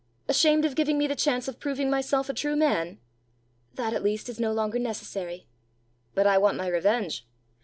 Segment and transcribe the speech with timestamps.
[0.27, 2.97] "Ashamed of giving me the chance of proving myself a true man?"
[3.75, 5.45] "That, at least, is no longer necessary!"
[6.15, 7.27] "But I want my revenge.